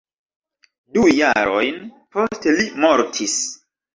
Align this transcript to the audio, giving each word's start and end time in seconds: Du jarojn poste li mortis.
Du 0.95 1.03
jarojn 1.17 1.77
poste 2.17 2.57
li 2.61 2.67
mortis. 2.87 3.39